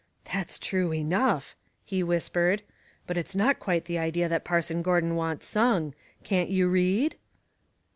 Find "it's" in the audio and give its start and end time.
3.19-3.35